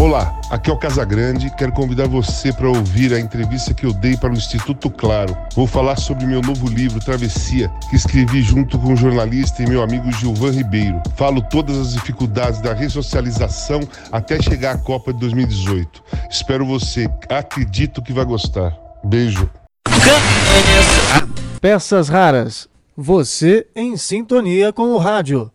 [0.00, 1.50] Olá, aqui é o Casagrande.
[1.56, 5.36] Quero convidar você para ouvir a entrevista que eu dei para o Instituto Claro.
[5.56, 9.82] Vou falar sobre meu novo livro, Travessia, que escrevi junto com o jornalista e meu
[9.82, 11.02] amigo Gilvan Ribeiro.
[11.16, 13.80] Falo todas as dificuldades da ressocialização
[14.12, 16.00] até chegar à Copa de 2018.
[16.30, 17.10] Espero você.
[17.28, 18.78] Acredito que vai gostar.
[19.02, 19.50] Beijo.
[21.60, 22.68] Peças raras.
[22.96, 25.50] Você em sintonia com o rádio.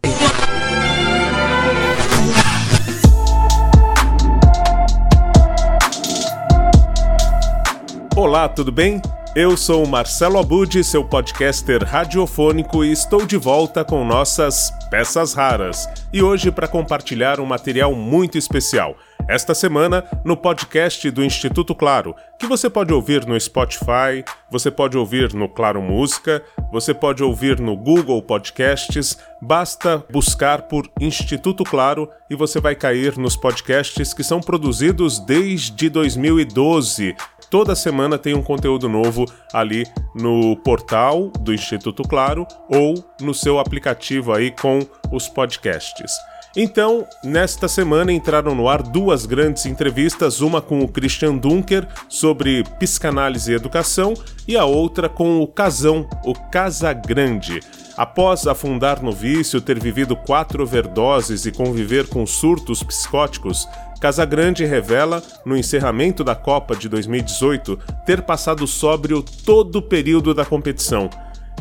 [8.24, 9.02] Olá, tudo bem?
[9.36, 15.90] Eu sou Marcelo Abud, seu podcaster radiofônico, e estou de volta com nossas peças raras.
[16.14, 18.96] E hoje para compartilhar um material muito especial.
[19.28, 24.98] Esta semana, no podcast do Instituto Claro, que você pode ouvir no Spotify, você pode
[24.98, 32.10] ouvir no Claro Música, você pode ouvir no Google Podcasts, basta buscar por Instituto Claro
[32.30, 37.16] e você vai cair nos podcasts que são produzidos desde 2012
[37.54, 43.60] Toda semana tem um conteúdo novo ali no portal do Instituto Claro ou no seu
[43.60, 44.80] aplicativo aí com
[45.12, 46.12] os podcasts.
[46.58, 52.64] Então, nesta semana entraram no ar duas grandes entrevistas, uma com o Christian Dunker sobre
[52.80, 54.16] psicanálise e educação
[54.48, 57.60] e a outra com o Casão, o Casa Grande.
[57.96, 63.68] Após afundar no vício, ter vivido quatro overdoses e conviver com surtos psicóticos,
[64.04, 70.44] Casagrande revela, no encerramento da Copa de 2018, ter passado sóbrio todo o período da
[70.44, 71.10] competição.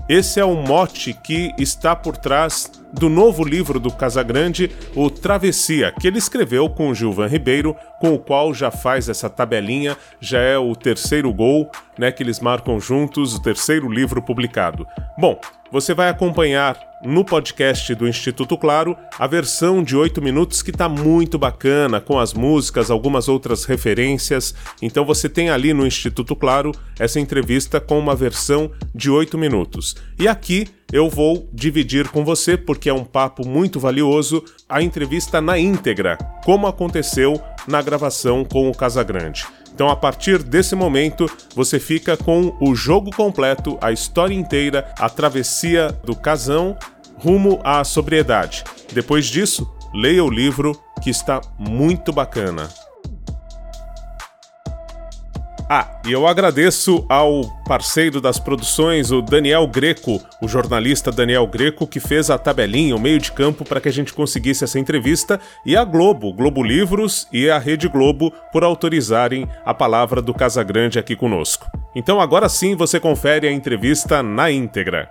[0.08, 5.92] Esse é o mote que está por trás do novo livro do Casagrande, o Travessia,
[5.92, 10.38] que ele escreveu com o Gilvan Ribeiro, com o qual já faz essa tabelinha, já
[10.38, 14.86] é o terceiro gol, né, que eles marcam juntos, o terceiro livro publicado.
[15.18, 15.40] Bom,
[15.70, 20.88] você vai acompanhar no podcast do Instituto Claro a versão de 8 minutos que está
[20.88, 24.54] muito bacana, com as músicas, algumas outras referências.
[24.80, 29.96] Então você tem ali no Instituto Claro essa entrevista com uma versão de 8 minutos.
[30.18, 35.40] E aqui eu vou dividir com você, porque é um papo muito valioso, a entrevista
[35.40, 39.46] na íntegra, como aconteceu na gravação com o Casagrande.
[39.74, 41.26] Então, a partir desse momento,
[41.56, 46.76] você fica com o jogo completo, a história inteira, a travessia do casão
[47.16, 48.62] rumo à sobriedade.
[48.92, 52.68] Depois disso, leia o livro que está muito bacana.
[55.74, 61.86] Ah, e eu agradeço ao parceiro das produções, o Daniel Greco, o jornalista Daniel Greco,
[61.86, 65.40] que fez a tabelinha, o meio de campo, para que a gente conseguisse essa entrevista,
[65.64, 70.98] e a Globo, Globo Livros e a Rede Globo, por autorizarem a palavra do Casagrande
[70.98, 71.64] aqui conosco.
[71.94, 75.10] Então agora sim você confere a entrevista na íntegra.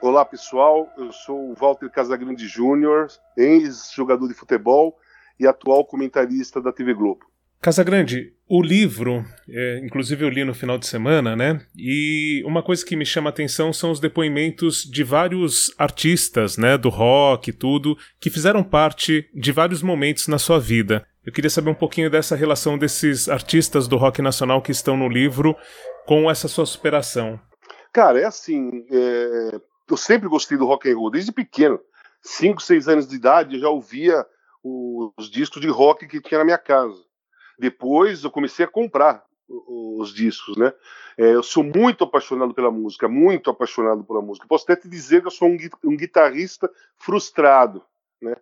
[0.00, 4.96] Olá pessoal, eu sou o Walter Casagrande Júnior, ex-jogador de futebol
[5.38, 7.26] e atual comentarista da TV Globo.
[7.60, 11.60] Casagrande, o livro, é, inclusive eu li no final de semana, né?
[11.76, 16.78] E uma coisa que me chama a atenção são os depoimentos de vários artistas, né,
[16.78, 21.04] do rock e tudo, que fizeram parte de vários momentos na sua vida.
[21.26, 25.08] Eu queria saber um pouquinho dessa relação desses artistas do rock nacional que estão no
[25.08, 25.56] livro
[26.06, 27.40] com essa sua superação.
[27.92, 29.60] Cara, é assim, é...
[29.90, 31.80] eu sempre gostei do rock and roll desde pequeno.
[32.22, 34.24] Cinco, seis anos de idade eu já ouvia
[34.62, 37.02] os discos de rock que tinha na minha casa.
[37.58, 40.72] Depois eu comecei a comprar os discos, né?
[41.16, 44.46] É, eu sou muito apaixonado pela música, muito apaixonado pela música.
[44.46, 47.82] Posso até te dizer que eu sou um, um guitarrista frustrado,
[48.20, 48.36] né?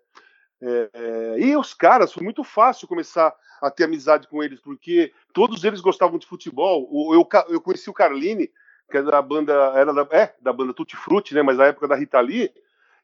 [0.60, 5.12] É, é, e os caras, foi muito fácil começar a ter amizade com eles, porque
[5.32, 6.88] todos eles gostavam de futebol.
[7.12, 8.50] Eu, eu conheci o Carline,
[8.90, 11.42] que é da banda, era da, é, da banda Tutti Frutti, né?
[11.42, 12.52] Mas na época da Rita Lee,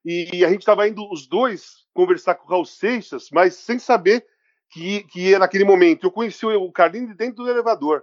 [0.05, 4.27] e a gente estava indo os dois conversar com o Raul Seixas, mas sem saber
[4.71, 6.07] que, que naquele momento.
[6.07, 8.03] Eu conheci o Carlinhos dentro do elevador.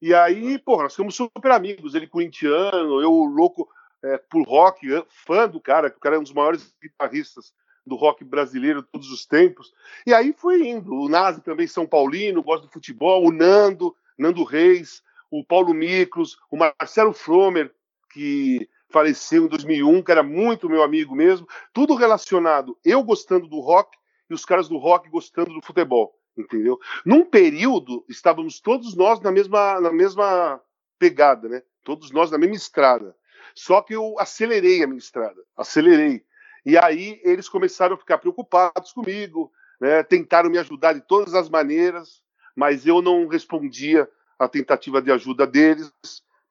[0.00, 1.94] E aí, porra, nós ficamos super amigos.
[1.94, 3.68] Ele corintiano, eu louco
[4.02, 7.54] é, por rock, fã do cara, que o cara é um dos maiores guitarristas
[7.86, 9.72] do rock brasileiro de todos os tempos.
[10.06, 10.92] E aí foi indo.
[10.92, 16.36] O Nazi também, São Paulino, gosta de futebol, o Nando, Nando Reis, o Paulo Miklos,
[16.50, 17.72] o Marcelo Fromer,
[18.12, 23.58] que faleceu em 2001, que era muito meu amigo mesmo, tudo relacionado, eu gostando do
[23.58, 23.96] rock
[24.28, 26.78] e os caras do rock gostando do futebol, entendeu?
[27.04, 30.60] Num período, estávamos todos nós na mesma, na mesma
[30.98, 31.62] pegada, né?
[31.82, 33.16] Todos nós na mesma estrada.
[33.54, 36.24] Só que eu acelerei a minha estrada, acelerei.
[36.64, 39.50] E aí eles começaram a ficar preocupados comigo,
[39.80, 40.02] né?
[40.02, 42.22] tentaram me ajudar de todas as maneiras,
[42.54, 45.92] mas eu não respondia à tentativa de ajuda deles,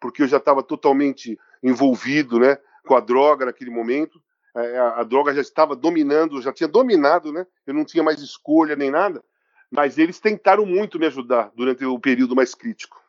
[0.01, 4.19] porque eu já estava totalmente envolvido né, com a droga naquele momento.
[4.55, 7.45] é, a, a, droga já estava dominando, já tinha dominado, né?
[7.65, 9.23] Eu não tinha mais escolha nem nada.
[9.69, 12.99] Mas eles tentaram muito me ajudar durante o período mais crítico.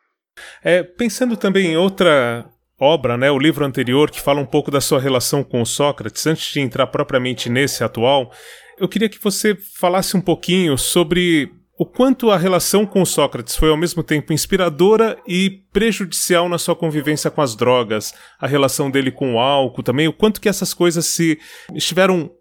[0.63, 2.49] É, pensando também em outra
[2.79, 6.51] obra, né, o livro anterior, que fala um pouco da sua relação com Sócrates, antes
[6.51, 8.31] de entrar propriamente nesse atual,
[8.77, 13.69] eu queria que você falasse um pouquinho sobre o quanto a relação com Sócrates foi
[13.69, 19.11] ao mesmo tempo inspiradora e prejudicial na sua convivência com as drogas, a relação dele
[19.11, 21.39] com o álcool também, o quanto que essas coisas se
[21.73, 22.31] estiveram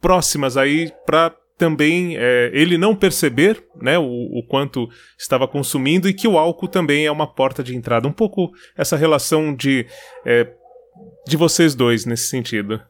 [0.00, 6.12] próximas aí para também é, ele não perceber né, o, o, quanto estava consumindo e
[6.12, 8.08] que o álcool também é uma porta de entrada.
[8.08, 9.86] Um pouco essa relação de,
[10.26, 10.52] é,
[11.26, 12.82] de vocês dois nesse sentido.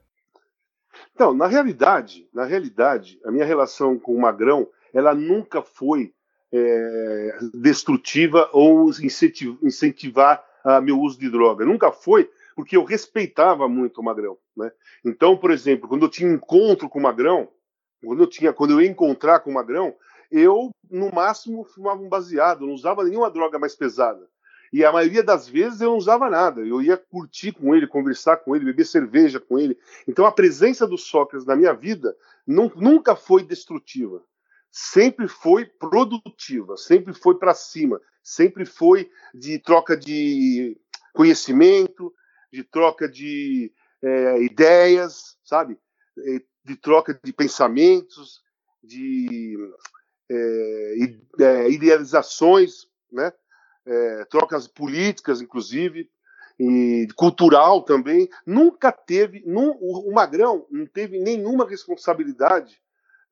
[1.14, 6.14] Então, na realidade, na realidade, a minha relação com o Magrão ela nunca foi
[6.52, 8.88] é, destrutiva ou
[9.62, 11.64] incentivar a meu uso de droga.
[11.64, 14.38] Nunca foi, porque eu respeitava muito o Magrão.
[14.56, 14.70] Né?
[15.04, 17.48] Então, por exemplo, quando eu tinha encontro com o Magrão,
[18.02, 19.94] quando eu, tinha, quando eu ia encontrar com o Magrão,
[20.30, 24.26] eu, no máximo, fumava um baseado, não usava nenhuma droga mais pesada.
[24.72, 26.60] E a maioria das vezes eu não usava nada.
[26.60, 29.78] Eu ia curtir com ele, conversar com ele, beber cerveja com ele.
[30.06, 32.16] Então a presença do Sócrates na minha vida
[32.46, 34.22] nunca foi destrutiva
[34.76, 40.76] sempre foi produtiva, sempre foi para cima, sempre foi de troca de
[41.12, 42.12] conhecimento,
[42.52, 43.72] de troca de
[44.02, 45.78] é, ideias, sabe?
[46.64, 48.42] De troca de pensamentos,
[48.82, 49.56] de
[50.28, 50.94] é,
[51.38, 53.32] é idealizações, né?
[53.86, 56.10] É, trocas políticas, inclusive,
[56.58, 58.28] e cultural também.
[58.44, 62.82] Nunca teve, num, o Magrão não teve nenhuma responsabilidade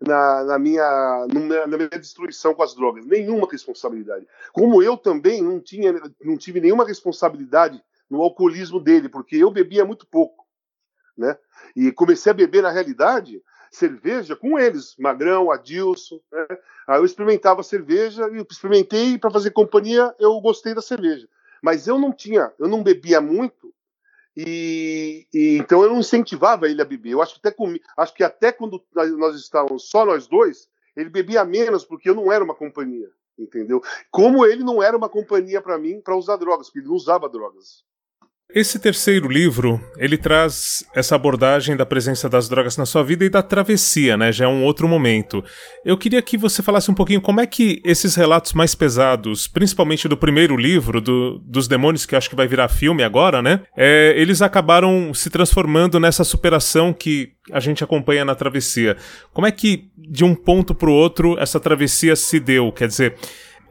[0.07, 1.27] na, na, minha,
[1.67, 3.07] na minha destruição com as drogas.
[3.07, 4.27] Nenhuma responsabilidade.
[4.53, 9.85] Como eu também não, tinha, não tive nenhuma responsabilidade no alcoolismo dele, porque eu bebia
[9.85, 10.45] muito pouco.
[11.17, 11.37] Né?
[11.75, 16.21] E comecei a beber, na realidade, cerveja com eles, Magrão, Adilson.
[16.31, 16.47] Né?
[16.87, 21.29] Aí eu experimentava cerveja, e experimentei para fazer companhia, eu gostei da cerveja.
[21.63, 23.73] Mas eu não tinha, eu não bebia muito
[24.37, 27.11] e, e, então eu não incentivava ele a beber.
[27.11, 31.11] Eu acho que, até com, acho que até quando nós estávamos só nós dois, ele
[31.11, 33.83] bebia menos porque eu não era uma companhia, entendeu?
[34.11, 37.29] Como ele não era uma companhia para mim para usar drogas, porque ele não usava
[37.29, 37.85] drogas.
[38.55, 43.31] Esse terceiro livro, ele traz essa abordagem da presença das drogas na sua vida e
[43.31, 44.31] da travessia, né?
[44.31, 45.43] Já é um outro momento.
[45.83, 50.07] Eu queria que você falasse um pouquinho como é que esses relatos mais pesados, principalmente
[50.07, 53.63] do primeiro livro, do, dos demônios, que acho que vai virar filme agora, né?
[53.75, 58.99] É, eles acabaram se transformando nessa superação que a gente acompanha na travessia.
[59.33, 62.71] Como é que, de um ponto para o outro, essa travessia se deu?
[62.71, 63.15] Quer dizer,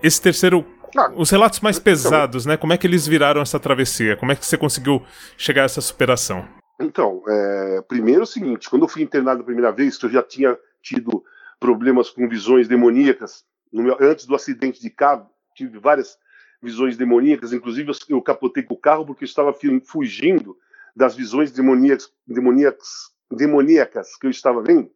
[0.02, 0.66] esse terceiro
[1.16, 2.58] Os relatos mais então, pesados, né?
[2.58, 4.16] Como é que eles viraram essa travessia?
[4.18, 5.04] Como é que você conseguiu
[5.38, 6.48] chegar a essa superação?
[6.80, 10.10] Então, é, primeiro é o seguinte: quando eu fui internado a primeira vez, que eu
[10.10, 11.24] já tinha tido
[11.60, 16.18] problemas com visões demoníacas, meu, antes do acidente de carro, tive várias
[16.62, 19.54] visões demoníacas, inclusive eu, eu capotei com o carro porque eu estava
[19.86, 20.58] fugindo
[20.96, 24.92] das visões demoníacas, demoníacas, demoníacas que eu estava vendo.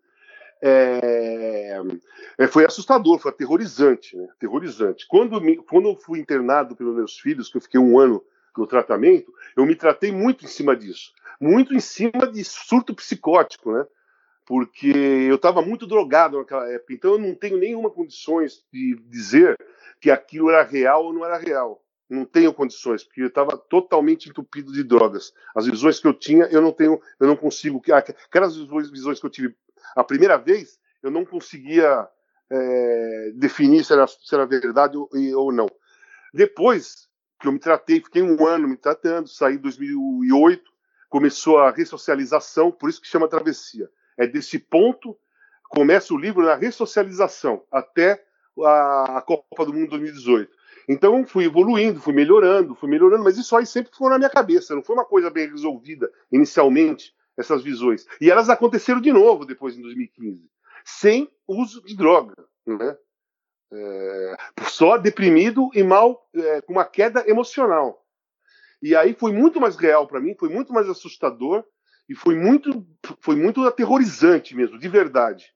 [0.67, 1.79] É,
[2.39, 4.27] é, foi assustador, foi aterrorizante, né?
[4.31, 5.05] aterrorizante.
[5.07, 8.25] Quando, me, quando eu fui internado pelos meus filhos, que eu fiquei um ano
[8.57, 13.71] no tratamento, eu me tratei muito em cima disso, muito em cima de surto psicótico,
[13.71, 13.85] né?
[14.43, 19.55] Porque eu estava muito drogado naquela época, então eu não tenho nenhuma condições de dizer
[20.01, 21.79] que aquilo era real ou não era real.
[22.09, 25.33] Não tenho condições, porque eu estava totalmente entupido de drogas.
[25.55, 27.81] As visões que eu tinha, eu não tenho, eu não consigo.
[27.91, 29.55] Aquelas visões que eu tive
[29.95, 32.07] a primeira vez, eu não conseguia
[32.49, 35.67] é, definir se era, se era verdade ou, ou, não.
[36.33, 37.07] Depois
[37.39, 40.63] que eu me tratei, fiquei um ano me tratando, saí em 2008,
[41.09, 43.89] começou a ressocialização, por isso que chama travessia.
[44.17, 45.17] É desse ponto
[45.69, 48.23] começa o livro na ressocialização até
[48.63, 50.51] a, a Copa do Mundo 2018.
[50.87, 54.75] Então fui evoluindo, fui melhorando, fui melhorando, mas isso aí sempre foi na minha cabeça,
[54.75, 58.05] não foi uma coisa bem resolvida inicialmente essas visões.
[58.19, 60.49] E elas aconteceram de novo depois, em 2015,
[60.83, 62.33] sem uso de droga.
[62.65, 62.97] Né?
[63.73, 68.05] É, só deprimido e mal, é, com uma queda emocional.
[68.81, 71.63] E aí foi muito mais real para mim, foi muito mais assustador
[72.07, 72.85] e foi muito,
[73.19, 75.51] foi muito aterrorizante mesmo, de verdade.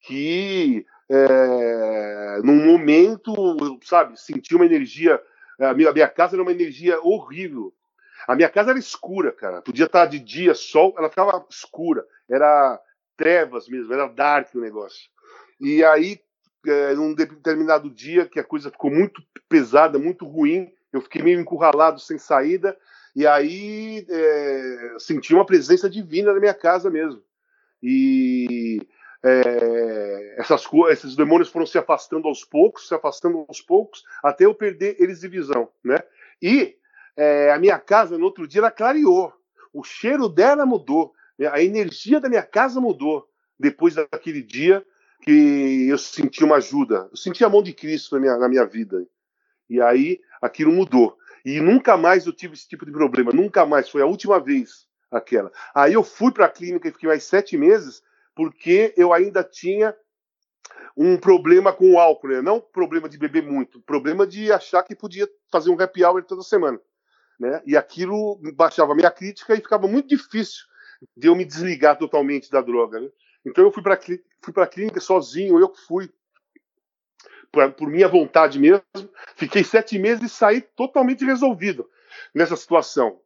[0.00, 3.34] Que é, num momento,
[3.82, 5.20] sabe, senti uma energia.
[5.60, 7.74] A minha, a minha casa era uma energia horrível.
[8.28, 9.62] A minha casa era escura, cara.
[9.62, 12.04] Podia estar de dia, sol, ela ficava escura.
[12.28, 12.78] Era
[13.16, 15.08] trevas mesmo, era dark o negócio.
[15.58, 16.20] E aí,
[16.66, 21.40] é, num determinado dia, que a coisa ficou muito pesada, muito ruim, eu fiquei meio
[21.40, 22.76] encurralado, sem saída,
[23.16, 27.22] E aí é, senti uma presença divina na minha casa mesmo.
[27.82, 28.78] E
[29.24, 34.54] é, essas esses demônios foram se afastando aos poucos, se afastando aos poucos, até eu
[34.54, 36.02] perder eles de visão, né?
[36.42, 36.76] E
[37.18, 39.32] é, a minha casa no outro dia ela clareou,
[39.72, 41.12] o cheiro dela mudou,
[41.52, 44.86] a energia da minha casa mudou depois daquele dia
[45.22, 48.64] que eu senti uma ajuda, eu senti a mão de Cristo na minha, na minha
[48.64, 49.04] vida.
[49.68, 51.18] E aí aquilo mudou.
[51.44, 54.86] E nunca mais eu tive esse tipo de problema, nunca mais, foi a última vez
[55.10, 55.50] aquela.
[55.74, 58.00] Aí eu fui para a clínica e fiquei mais sete meses,
[58.32, 59.92] porque eu ainda tinha
[60.96, 62.42] um problema com o álcool, né?
[62.42, 66.42] não problema de beber muito, problema de achar que podia fazer um happy hour toda
[66.42, 66.80] semana.
[67.38, 67.62] Né?
[67.66, 70.64] E aquilo baixava a minha crítica e ficava muito difícil
[71.16, 73.00] de eu me desligar totalmente da droga.
[73.00, 73.08] Né?
[73.46, 76.10] Então eu fui para fui a clínica sozinho, eu fui
[77.52, 78.82] por, por, minha vontade mesmo.
[79.36, 81.88] Fiquei sete meses e saí totalmente resolvido
[82.34, 83.20] nessa situação.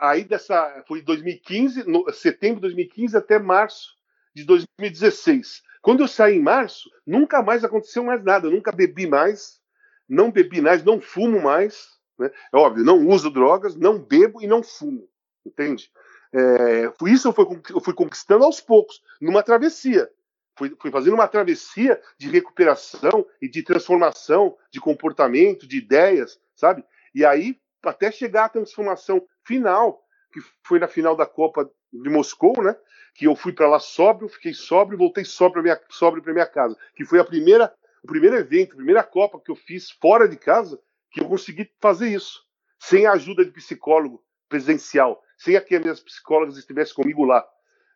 [0.00, 3.94] Aí dessa foi 2015, no, setembro de 2015 até março
[4.34, 5.62] de 2016.
[5.80, 8.48] Quando eu saí em março, nunca mais aconteceu mais nada.
[8.48, 9.60] Nunca bebi mais,
[10.08, 11.93] não bebi mais, não fumo mais.
[12.18, 12.30] Né?
[12.52, 15.08] É óbvio, não uso drogas, não bebo e não fumo.
[15.44, 15.90] Entende?
[16.32, 20.10] É, isso eu fui, eu fui conquistando aos poucos, numa travessia.
[20.56, 26.84] Fui, fui, fazendo uma travessia de recuperação e de transformação de comportamento, de ideias, sabe?
[27.14, 32.62] E aí, até chegar à transformação final, que foi na final da Copa de Moscou,
[32.62, 32.76] né?
[33.14, 37.04] Que eu fui para lá sóbrio, fiquei sóbrio, voltei sóbrio para minha, minha casa, que
[37.04, 40.80] foi a primeira, o primeiro evento, a primeira Copa que eu fiz fora de casa,
[41.14, 42.40] que eu consegui fazer isso,
[42.78, 47.44] sem a ajuda de psicólogo presencial, sem que as minhas psicólogas estivessem comigo lá,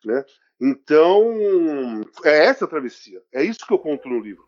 [0.04, 0.25] né?
[0.60, 3.20] Então, é essa a travessia.
[3.32, 4.42] É isso que eu conto no livro.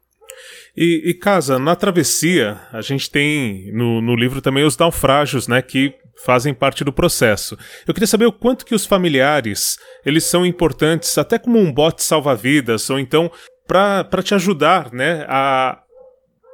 [0.77, 5.61] E, e Casa, na travessia, a gente tem no, no livro também os naufrágios, né,
[5.61, 7.57] que fazem parte do processo.
[7.87, 12.03] Eu queria saber o quanto que os familiares, eles são importantes, até como um bote
[12.03, 13.31] salva-vidas, ou então
[13.67, 15.83] para te ajudar, né, a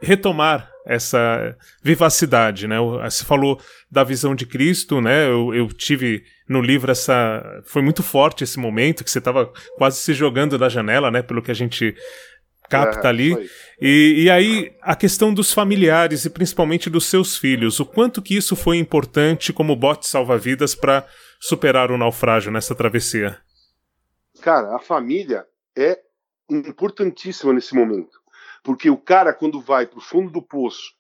[0.02, 2.76] retomar essa vivacidade, né?
[3.04, 5.26] Você falou da visão de Cristo, né?
[5.26, 9.98] Eu, eu, tive no livro essa, foi muito forte esse momento que você estava quase
[9.98, 11.22] se jogando da janela, né?
[11.22, 11.94] Pelo que a gente
[12.68, 13.50] capta é, ali.
[13.80, 18.36] E, e aí a questão dos familiares e principalmente dos seus filhos, o quanto que
[18.36, 21.06] isso foi importante como bote salva-vidas para
[21.40, 23.38] superar o naufrágio nessa travessia?
[24.40, 25.44] Cara, a família
[25.76, 25.98] é
[26.48, 28.20] importantíssima nesse momento.
[28.66, 30.92] Porque o cara, quando vai para o fundo do poço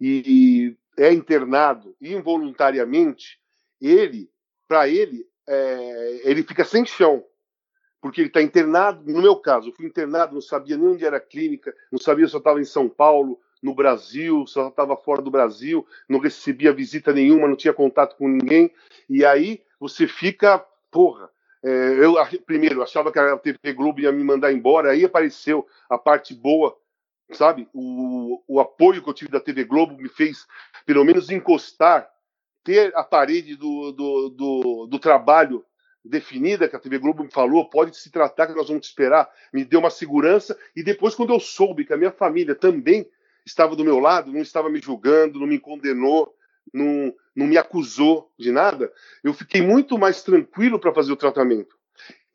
[0.00, 3.38] e é internado involuntariamente,
[3.78, 4.30] ele,
[4.66, 7.22] para ele, é, ele fica sem chão.
[8.00, 11.18] Porque ele está internado, no meu caso, eu fui internado, não sabia nem onde era
[11.18, 14.96] a clínica, não sabia se eu estava em São Paulo, no Brasil, se eu estava
[14.96, 18.72] fora do Brasil, não recebia visita nenhuma, não tinha contato com ninguém.
[19.10, 20.58] E aí você fica,
[20.90, 21.28] porra,
[21.62, 22.14] é, eu
[22.46, 26.74] primeiro achava que a TV Globo ia me mandar embora, aí apareceu a parte boa
[27.32, 27.68] sabe?
[27.72, 30.46] O, o apoio que eu tive da TV Globo me fez,
[30.84, 32.08] pelo menos, encostar,
[32.62, 35.64] ter a parede do, do, do, do trabalho
[36.04, 39.30] definida que a TV Globo me falou, pode se tratar que nós vamos te esperar,
[39.52, 40.58] me deu uma segurança.
[40.76, 43.08] E depois, quando eu soube que a minha família também
[43.44, 46.34] estava do meu lado, não estava me julgando, não me condenou,
[46.72, 51.76] não, não me acusou de nada, eu fiquei muito mais tranquilo para fazer o tratamento.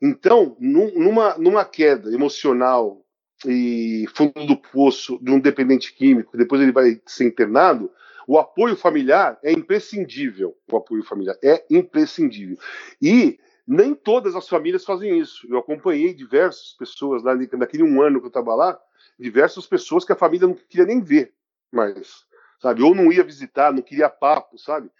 [0.00, 3.04] Então, num, numa, numa queda emocional,
[3.46, 7.90] e fundo do poço de um dependente químico, depois ele vai ser internado,
[8.26, 10.56] o apoio familiar é imprescindível.
[10.70, 12.58] O apoio familiar é imprescindível.
[13.00, 15.46] E nem todas as famílias fazem isso.
[15.48, 18.78] Eu acompanhei diversas pessoas lá naquele um ano que eu estava lá,
[19.18, 21.32] diversas pessoas que a família não queria nem ver,
[21.72, 22.24] mas
[22.60, 24.90] sabe, ou não ia visitar, não queria papo, sabe?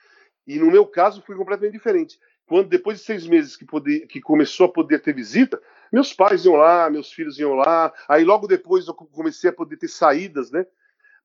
[0.47, 2.19] E no meu caso foi completamente diferente.
[2.47, 5.61] Quando depois de seis meses que, poder, que começou a poder ter visita,
[5.93, 7.93] meus pais iam lá, meus filhos iam lá.
[8.09, 10.67] Aí logo depois eu comecei a poder ter saídas, né?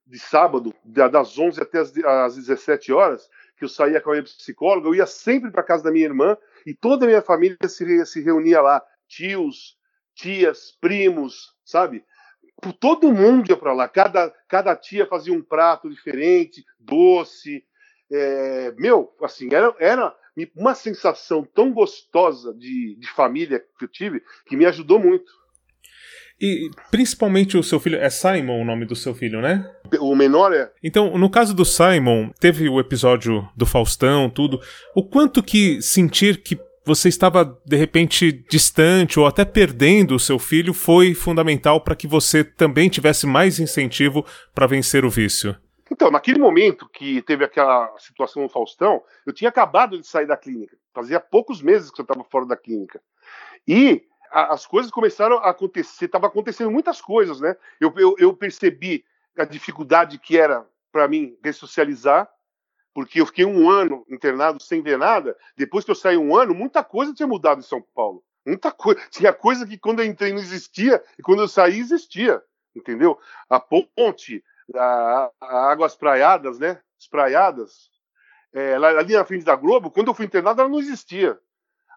[0.06, 4.88] De sábado, das 11 até as 17 horas, que eu saía com a minha psicóloga.
[4.88, 8.22] Eu ia sempre para casa da minha irmã e toda a minha família se, se
[8.22, 8.84] reunia lá.
[9.08, 9.78] Tios,
[10.14, 12.04] tias, primos, sabe?
[12.80, 13.88] Todo mundo ia para lá.
[13.88, 17.64] Cada, cada tia fazia um prato diferente, doce.
[18.12, 20.16] É, meu, assim, era, era
[20.56, 25.32] uma sensação tão gostosa de, de família que eu tive que me ajudou muito.
[26.40, 27.98] E principalmente o seu filho.
[27.98, 29.72] É Simon o nome do seu filho, né?
[30.00, 30.70] O menor é.
[30.84, 34.60] Então, no caso do Simon, teve o episódio do Faustão, tudo.
[34.94, 40.38] O quanto que sentir que você estava de repente distante ou até perdendo o seu
[40.38, 45.56] filho foi fundamental para que você também tivesse mais incentivo para vencer o vício?
[45.92, 50.36] Então, naquele momento que teve aquela situação no Faustão, eu tinha acabado de sair da
[50.36, 50.78] clínica.
[50.94, 53.02] Fazia poucos meses que eu estava fora da clínica.
[53.68, 57.56] E a, as coisas começaram a acontecer, estava acontecendo muitas coisas, né?
[57.80, 59.06] Eu, eu, eu percebi
[59.38, 62.30] a dificuldade que era para mim ressocializar,
[62.94, 65.38] porque eu fiquei um ano internado sem ver nada.
[65.58, 68.24] Depois que eu saí um ano, muita coisa tinha mudado em São Paulo.
[68.46, 69.02] Muita coisa.
[69.12, 72.42] Tinha coisa que quando eu entrei não existia e quando eu saí existia.
[72.76, 73.20] Entendeu?
[73.50, 74.44] A ponte,
[74.74, 76.80] a, a Águas Praiadas, né?
[77.00, 77.90] Espraiadas,
[78.54, 81.38] é, ali na frente da Globo, quando eu fui internado, ela não existia.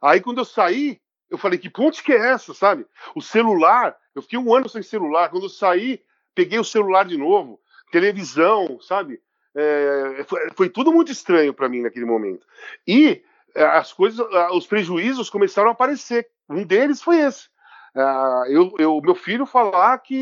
[0.02, 2.86] Aí quando eu saí, eu falei, que ponte que é essa, sabe?
[3.14, 5.30] O celular, eu fiquei um ano sem celular.
[5.30, 6.02] Quando eu saí,
[6.34, 7.60] peguei o celular de novo,
[7.92, 9.20] televisão, sabe?
[9.54, 12.46] É, foi, foi, tudo muito estranho para mim naquele momento.
[12.86, 13.22] E
[13.54, 16.28] é, as coisas, os prejuízos começaram a aparecer.
[16.48, 17.48] Um deles foi esse.
[17.94, 20.14] Uh, eu, eu, meu filho falar que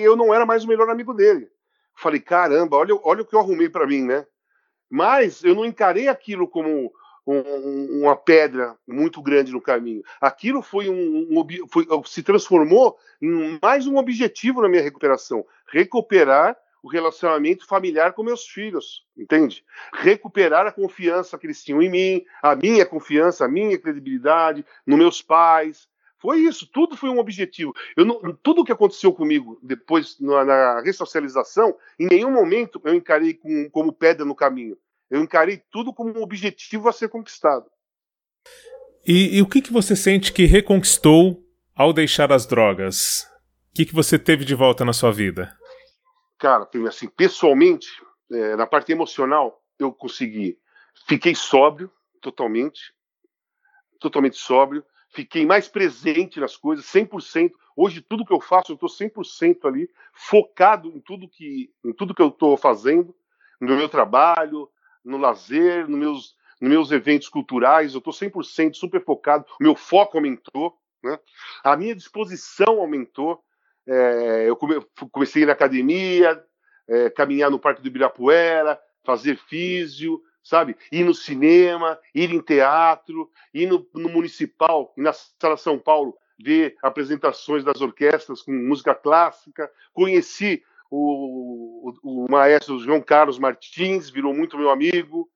[0.00, 1.48] eu não era mais o melhor amigo dele.
[1.96, 4.26] Falei, caramba, olha, olha o que eu arrumei para mim, né?
[4.90, 6.92] Mas eu não encarei aquilo como
[7.26, 10.02] um, uma pedra muito grande no caminho.
[10.20, 16.56] Aquilo foi um, um foi, se transformou em mais um objetivo na minha recuperação: recuperar
[16.82, 19.64] o relacionamento familiar com meus filhos, entende?
[19.94, 24.98] Recuperar a confiança que eles tinham em mim, a minha confiança, a minha credibilidade, nos
[24.98, 25.88] meus pais.
[26.24, 27.74] Foi isso, tudo foi um objetivo.
[27.94, 32.94] Eu não, tudo o que aconteceu comigo depois na, na ressocialização, em nenhum momento eu
[32.94, 34.74] encarei com, como pedra no caminho.
[35.10, 37.66] Eu encarei tudo como um objetivo a ser conquistado.
[39.06, 41.44] E, e o que, que você sente que reconquistou
[41.76, 43.28] ao deixar as drogas?
[43.70, 45.54] O que, que você teve de volta na sua vida?
[46.38, 47.86] cara, assim, pessoalmente,
[48.32, 50.58] é, na parte emocional, eu consegui.
[51.06, 51.90] Fiquei sóbrio,
[52.22, 52.94] totalmente,
[54.00, 54.82] totalmente sóbrio.
[55.14, 57.52] Fiquei mais presente nas coisas, 100%.
[57.76, 62.12] Hoje, tudo que eu faço, eu estou 100% ali, focado em tudo que, em tudo
[62.12, 63.14] que eu estou fazendo,
[63.60, 64.68] no meu trabalho,
[65.04, 67.94] no lazer, nos meus, nos meus eventos culturais.
[67.94, 69.44] Eu estou 100% super focado.
[69.60, 71.16] O meu foco aumentou, né?
[71.62, 73.40] a minha disposição aumentou.
[73.86, 76.44] É, eu come, comecei na academia,
[76.88, 80.76] é, caminhar no Parque do Ibirapuera, fazer físio, sabe?
[80.92, 86.76] Ir no cinema, ir em teatro, ir no, no Municipal, na Sala São Paulo, ver
[86.82, 89.70] apresentações das orquestras com música clássica.
[89.94, 95.28] Conheci o, o, o maestro João Carlos Martins, virou muito meu amigo.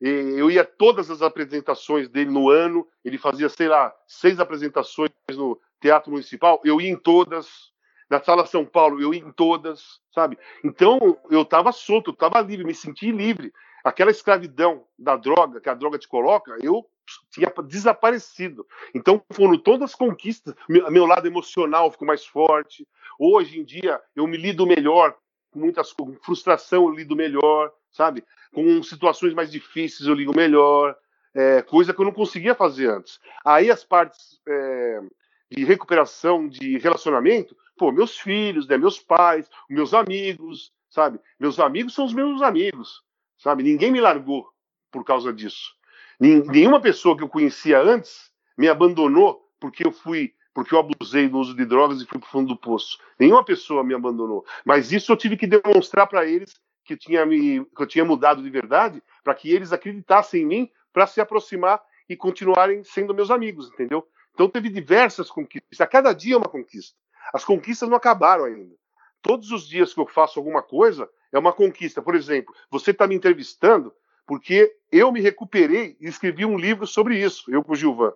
[0.00, 5.58] Eu ia todas as apresentações dele no ano, ele fazia, sei lá, seis apresentações no
[5.80, 7.72] Teatro Municipal, eu ia em todas,
[8.10, 10.38] na Sala São Paulo, eu ia em todas, sabe?
[10.62, 13.52] Então eu estava solto, eu estava livre, me senti livre.
[13.86, 16.84] Aquela escravidão da droga, que a droga te coloca, eu
[17.30, 18.66] tinha desaparecido.
[18.92, 20.56] Então foram todas as conquistas.
[20.68, 22.84] Meu, lado emocional ficou mais forte.
[23.16, 25.16] Hoje em dia eu me lido melhor
[25.52, 28.24] com muitas com frustração eu lido melhor, sabe?
[28.52, 30.96] Com situações mais difíceis eu lido melhor,
[31.32, 33.20] é, coisa que eu não conseguia fazer antes.
[33.44, 35.00] Aí as partes é,
[35.48, 41.20] de recuperação de relacionamento pô, meus filhos, né, meus pais, meus amigos, sabe?
[41.38, 43.02] Meus amigos são os meus amigos,
[43.38, 43.62] sabe?
[43.62, 44.48] Ninguém me largou
[44.90, 45.74] por causa disso.
[46.18, 51.38] Nenhuma pessoa que eu conhecia antes me abandonou porque eu fui, porque eu abusei do
[51.38, 52.98] uso de drogas e fui para o fundo do poço.
[53.18, 54.44] Nenhuma pessoa me abandonou.
[54.64, 58.04] Mas isso eu tive que demonstrar para eles que eu tinha me, que eu tinha
[58.04, 63.12] mudado de verdade, para que eles acreditassem em mim, para se aproximar e continuarem sendo
[63.12, 64.06] meus amigos, entendeu?
[64.32, 65.80] Então teve diversas conquistas.
[65.80, 66.96] A cada dia é uma conquista.
[67.34, 68.74] As conquistas não acabaram ainda.
[69.20, 72.02] Todos os dias que eu faço alguma coisa é uma conquista.
[72.02, 73.92] Por exemplo, você está me entrevistando
[74.26, 78.12] porque eu me recuperei e escrevi um livro sobre isso, eu com o Gilvan.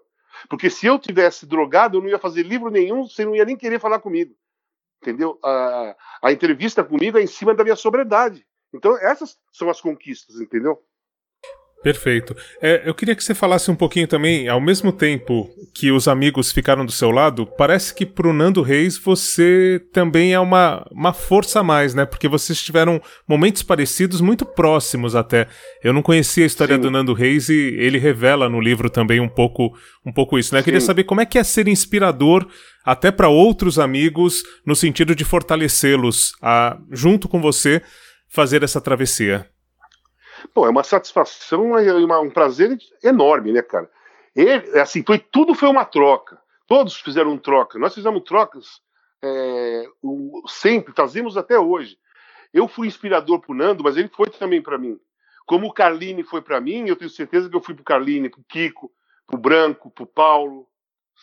[0.49, 3.57] Porque se eu tivesse drogado, eu não ia fazer livro nenhum, você não ia nem
[3.57, 4.35] querer falar comigo.
[5.01, 5.38] Entendeu?
[5.42, 8.46] A, a entrevista comigo é em cima da minha sobriedade.
[8.73, 10.83] Então, essas são as conquistas, entendeu?
[11.83, 12.37] Perfeito.
[12.61, 16.53] É, eu queria que você falasse um pouquinho também, ao mesmo tempo que os amigos
[16.53, 21.61] ficaram do seu lado, parece que pro Nando Reis você também é uma, uma força
[21.61, 22.05] a mais, né?
[22.05, 25.47] Porque vocês tiveram momentos parecidos, muito próximos até.
[25.83, 26.83] Eu não conhecia a história Sim.
[26.83, 29.73] do Nando Reis e ele revela no livro também um pouco,
[30.05, 30.61] um pouco isso, né?
[30.61, 32.47] Eu queria saber como é que é ser inspirador
[32.85, 37.81] até para outros amigos, no sentido de fortalecê-los a, junto com você,
[38.29, 39.49] fazer essa travessia.
[40.55, 43.90] Pô, é uma satisfação, uma, um prazer enorme, né, cara?
[44.35, 46.40] Ele, assim, foi, tudo foi uma troca.
[46.66, 47.79] Todos fizeram troca.
[47.79, 48.81] Nós fizemos trocas
[49.22, 51.98] é, o, sempre, fazemos até hoje.
[52.53, 54.98] Eu fui inspirador pro Nando, mas ele foi também para mim.
[55.46, 58.44] Como o Carline foi para mim, eu tenho certeza que eu fui pro Carline, pro
[58.48, 58.90] Kiko,
[59.26, 60.68] pro Branco, pro Paulo,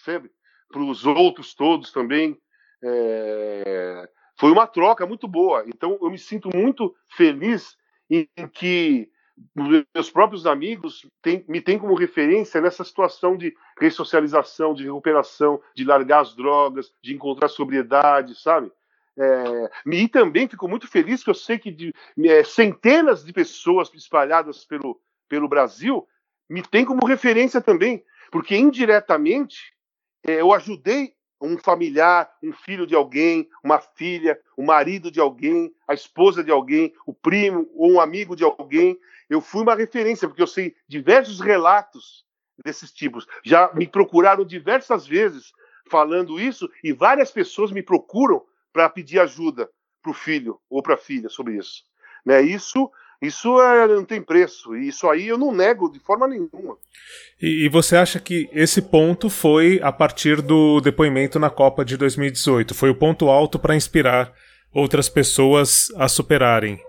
[0.03, 0.29] sabe?
[0.69, 2.37] Para os outros todos também.
[2.83, 5.63] É, foi uma troca muito boa.
[5.67, 7.77] Então eu me sinto muito feliz
[8.09, 9.09] em, que
[9.55, 11.05] meus próprios amigos
[11.47, 17.13] me têm como referência nessa situação de ressocialização, de recuperação, de largar as drogas, de
[17.13, 18.71] encontrar sobriedade, sabe?
[19.19, 21.93] É, e também fico muito feliz que eu sei que de,
[22.23, 26.07] é, centenas de pessoas espalhadas pelo, pelo Brasil
[26.47, 29.73] me têm como referência também, porque indiretamente
[30.25, 35.73] é, eu ajudei um familiar, um filho de alguém, uma filha, o marido de alguém,
[35.87, 38.97] a esposa de alguém, o primo ou um amigo de alguém.
[39.29, 42.25] Eu fui uma referência, porque eu sei diversos relatos
[42.63, 43.27] desses tipos.
[43.43, 45.51] Já me procuraram diversas vezes
[45.89, 49.69] falando isso, e várias pessoas me procuram para pedir ajuda
[50.01, 51.83] para o filho ou para a filha sobre isso.
[52.25, 52.41] Né?
[52.41, 54.75] Isso isso é, não tem preço.
[54.75, 56.77] E isso aí eu não nego de forma nenhuma.
[57.41, 61.97] E, e, você acha que esse ponto foi a partir do depoimento na Copa de
[61.97, 62.75] 2018?
[62.75, 64.33] Foi o ponto alto para inspirar
[64.73, 66.79] outras pessoas a superarem?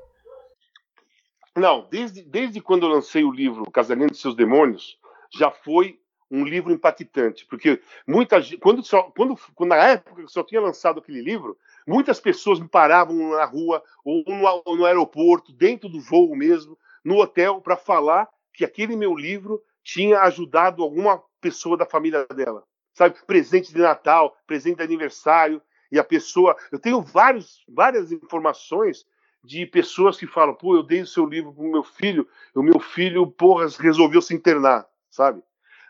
[1.57, 4.99] Não, desde, desde quando eu lancei o livro Casamento de Seus Demônios,
[5.35, 5.99] já foi
[6.31, 11.01] um livro impactante, porque muita quando só quando, quando na época que só tinha lançado
[11.01, 11.57] aquele livro,
[11.89, 16.79] muitas pessoas me paravam na rua ou no, ou no aeroporto, dentro do voo mesmo,
[17.03, 22.63] no hotel para falar que aquele meu livro tinha ajudado alguma pessoa da família dela,
[22.93, 23.17] sabe?
[23.27, 29.07] Presente de Natal, presente de aniversário, e a pessoa, eu tenho vários, várias informações
[29.43, 32.79] de pessoas que falam, pô, eu dei o seu livro pro meu filho, o meu
[32.79, 35.43] filho, porra, resolveu se internar, sabe?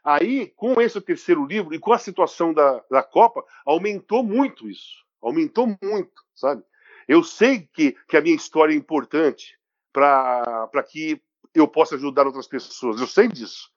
[0.04, 5.07] Aí, com esse terceiro livro e com a situação da, da Copa, aumentou muito isso.
[5.22, 6.62] Aumentou muito, sabe?
[7.06, 9.58] Eu sei que, que a minha história é importante
[9.92, 11.20] para que
[11.54, 13.00] eu possa ajudar outras pessoas.
[13.00, 13.68] Eu sei disso.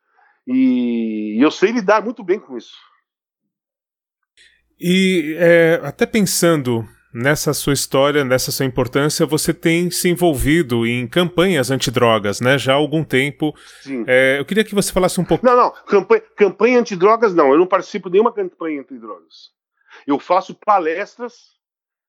[0.48, 2.76] E eu sei lidar muito bem com isso.
[4.80, 11.08] E é, até pensando nessa sua história, nessa sua importância, você tem se envolvido em
[11.08, 12.58] campanhas antidrogas, né?
[12.58, 13.54] Já há algum tempo.
[13.82, 14.04] Sim.
[14.08, 15.46] É, eu queria que você falasse um pouco.
[15.46, 17.52] Não, não, campanha, campanha antidrogas não.
[17.52, 19.52] Eu não participo de nenhuma campanha antidrogas.
[20.06, 21.60] Eu faço palestras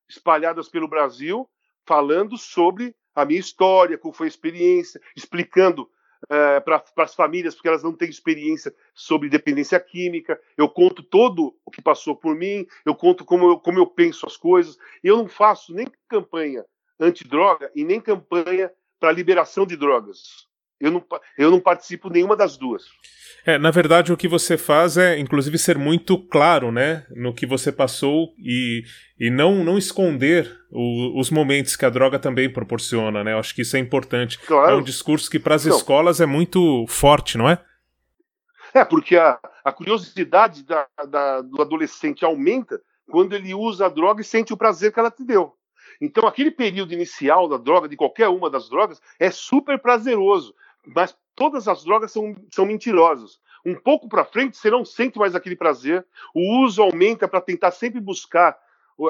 [0.08, 1.48] espalhadas pelo Brasil
[1.86, 5.90] falando sobre a minha história, qual foi a experiência, explicando
[6.28, 10.40] é, para as famílias, porque elas não têm experiência sobre dependência química.
[10.56, 14.26] Eu conto todo o que passou por mim, eu conto como eu, como eu penso
[14.26, 14.78] as coisas.
[15.02, 16.64] Eu não faço nem campanha
[16.98, 20.46] antidroga e nem campanha para liberação de drogas.
[20.82, 21.04] Eu não,
[21.38, 22.82] eu não participo nenhuma das duas.
[23.46, 27.46] É, na verdade, o que você faz é, inclusive, ser muito claro, né, no que
[27.46, 28.82] você passou e,
[29.18, 33.32] e não, não esconder o, os momentos que a droga também proporciona, né?
[33.32, 34.40] Eu acho que isso é importante.
[34.40, 34.72] Claro.
[34.72, 37.64] É um discurso que para as escolas é muito forte, não é?
[38.74, 44.20] É, porque a, a curiosidade da, da, do adolescente aumenta quando ele usa a droga
[44.20, 45.52] e sente o prazer que ela te deu.
[46.00, 50.52] Então, aquele período inicial da droga, de qualquer uma das drogas, é super prazeroso
[50.86, 53.38] mas todas as drogas são, são mentirosas.
[53.64, 57.70] Um pouco para frente, você não sente mais aquele prazer, o uso aumenta para tentar
[57.70, 58.58] sempre buscar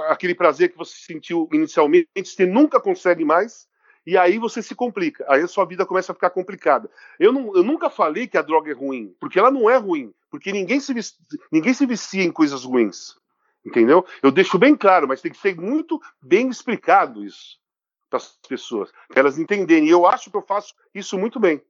[0.09, 3.67] aquele prazer que você sentiu inicialmente, você nunca consegue mais,
[4.07, 6.91] e aí você se complica, aí a sua vida começa a ficar complicada.
[7.19, 10.13] Eu, não, eu nunca falei que a droga é ruim, porque ela não é ruim,
[10.31, 10.95] porque ninguém se,
[11.51, 13.17] ninguém se vicia em coisas ruins,
[13.65, 14.05] entendeu?
[14.23, 17.62] Eu deixo bem claro, mas tem que ser muito bem explicado isso
[18.13, 19.87] para as pessoas, para elas entenderem.
[19.87, 21.63] E eu acho que eu faço isso muito bem.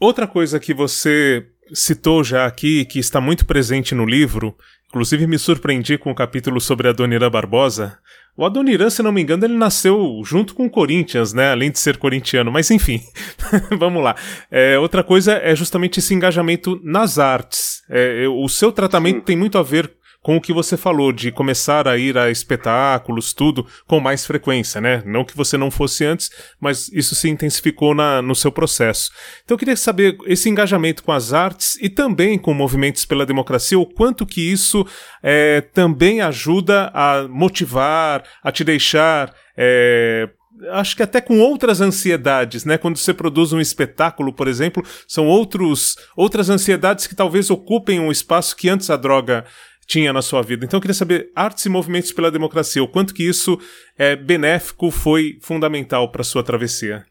[0.00, 4.56] Outra coisa que você citou já aqui, que está muito presente no livro,
[4.88, 7.98] inclusive me surpreendi com o capítulo sobre Adoniran Barbosa.
[8.36, 11.50] O Adoniran, se não me engano, ele nasceu junto com o Corinthians, né?
[11.50, 13.00] Além de ser corintiano, mas enfim,
[13.78, 14.14] vamos lá.
[14.50, 17.82] É, outra coisa é justamente esse engajamento nas artes.
[17.90, 19.24] É, o seu tratamento Sim.
[19.24, 23.32] tem muito a ver com o que você falou de começar a ir a espetáculos,
[23.32, 25.02] tudo, com mais frequência, né?
[25.06, 29.10] Não que você não fosse antes, mas isso se intensificou na, no seu processo.
[29.44, 33.78] Então eu queria saber esse engajamento com as artes e também com movimentos pela democracia,
[33.78, 34.86] o quanto que isso
[35.22, 40.28] é, também ajuda a motivar, a te deixar é,
[40.70, 42.76] acho que até com outras ansiedades, né?
[42.78, 48.10] Quando você produz um espetáculo, por exemplo, são outros outras ansiedades que talvez ocupem um
[48.10, 49.44] espaço que antes a droga
[49.88, 50.66] tinha na sua vida.
[50.66, 53.58] Então eu queria saber, artes e movimentos pela democracia, o quanto que isso
[53.96, 57.06] é benéfico, foi fundamental para sua travessia.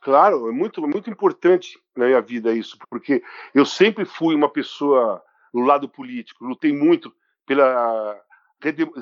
[0.00, 3.22] Claro, é muito, muito importante na minha vida isso, porque
[3.54, 7.14] eu sempre fui uma pessoa no lado político, lutei muito
[7.46, 8.18] pela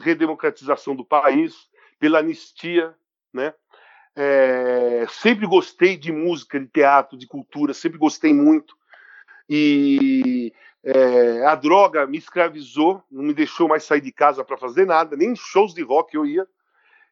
[0.03, 1.55] redemocratização do país,
[2.01, 2.92] pela anistia,
[3.33, 3.55] né?
[4.16, 8.77] É, sempre gostei de música, de teatro, de cultura, sempre gostei muito.
[9.49, 10.53] E
[10.85, 15.17] é, a droga me escravizou, não me deixou mais sair de casa para fazer nada,
[15.17, 16.47] nem shows de rock eu ia.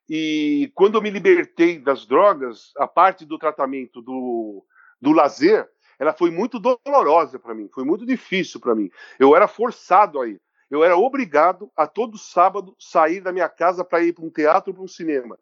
[0.09, 4.65] E quando eu me libertei das drogas, a parte do tratamento do,
[5.01, 8.89] do lazer, ela foi muito dolorosa para mim, foi muito difícil para mim.
[9.19, 10.41] Eu era forçado a ir.
[10.71, 14.75] Eu era obrigado a todo sábado sair da minha casa para ir para um teatro
[14.75, 15.39] para um cinema.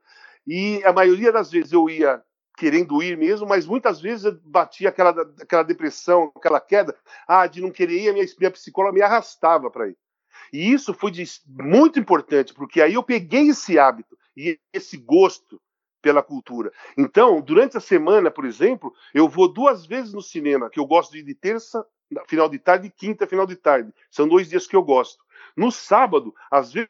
[0.46, 2.22] E a maioria das vezes eu ia
[2.64, 6.96] querendo ir mesmo, mas muitas vezes eu batia aquela, aquela depressão, aquela queda,
[7.28, 9.98] ah, de não querer ir, a minha, minha psicóloga me arrastava para ir.
[10.50, 15.60] E isso foi de, muito importante, porque aí eu peguei esse hábito e esse gosto
[16.00, 16.72] pela cultura.
[16.96, 21.12] Então, durante a semana, por exemplo, eu vou duas vezes no cinema, que eu gosto
[21.12, 21.86] de ir de terça,
[22.26, 23.92] final de tarde, e quinta, final de tarde.
[24.10, 25.22] São dois dias que eu gosto.
[25.54, 26.88] No sábado, às vezes,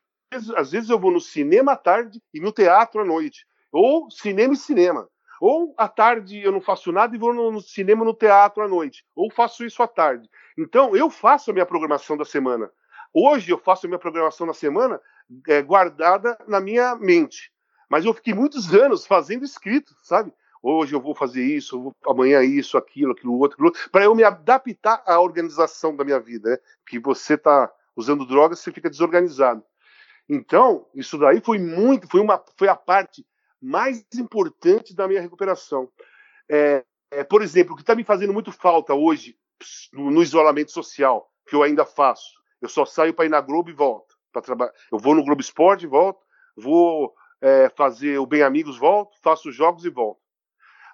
[0.54, 3.44] às vezes eu vou no cinema à tarde e no teatro à noite.
[3.72, 5.08] Ou cinema e cinema.
[5.46, 9.04] Ou à tarde eu não faço nada e vou no, cinema no teatro à noite.
[9.14, 10.26] Ou faço isso à tarde.
[10.56, 12.70] Então, eu faço a minha programação da semana.
[13.12, 14.98] Hoje eu faço a minha programação da semana
[15.46, 17.52] é, guardada na minha mente.
[17.90, 20.32] Mas eu fiquei muitos anos fazendo escrito, sabe?
[20.62, 24.14] Hoje eu vou fazer isso, vou, amanhã isso, aquilo, aquilo outro, aquilo outro para eu
[24.14, 26.52] me adaptar à organização da minha vida.
[26.52, 26.58] Né?
[26.88, 29.62] Que você está usando drogas, você fica desorganizado.
[30.26, 33.26] Então, isso daí foi muito, foi uma, foi a parte
[33.64, 35.88] mais importante da minha recuperação.
[36.50, 39.36] É, é, por exemplo, o que está me fazendo muito falta hoje
[39.92, 42.34] no, no, isolamento social, que eu ainda faço.
[42.60, 44.14] Eu só saio para ir na Globo e volto.
[44.92, 46.20] Eu vou no Globo Esporte e volto,
[46.56, 50.20] vou é, fazer o Bem Amigos, volto, faço jogos e volto.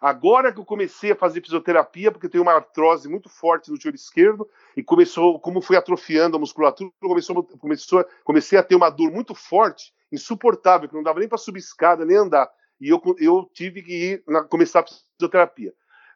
[0.01, 3.81] Agora que eu comecei a fazer fisioterapia, porque eu tenho uma artrose muito forte no
[3.81, 8.91] joelho esquerdo, e começou, como foi atrofiando a musculatura, começou, começou, comecei a ter uma
[8.91, 13.01] dor muito forte, insuportável, que não dava nem para subir escada, nem andar e eu,
[13.19, 15.73] eu tive que ir na, começar a fisioterapia.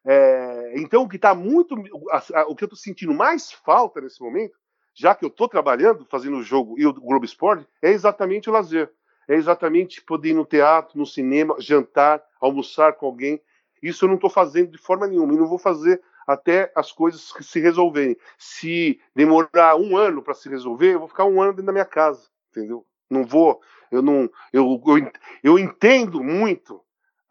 [0.07, 1.74] É, então, o que está muito.
[1.74, 4.57] O que eu estou sentindo mais falta nesse momento,
[4.94, 8.53] já que eu estou trabalhando, fazendo o jogo e o Globo Esporte, é exatamente o
[8.53, 8.90] lazer.
[9.27, 13.40] É exatamente poder ir no teatro, no cinema, jantar, almoçar com alguém.
[13.83, 17.33] Isso eu não estou fazendo de forma nenhuma e não vou fazer até as coisas
[17.40, 18.16] se resolverem.
[18.38, 21.85] Se demorar um ano para se resolver, eu vou ficar um ano dentro da minha
[21.85, 22.85] casa, entendeu?
[23.14, 26.81] Não vou, eu não, eu, eu, eu entendo muito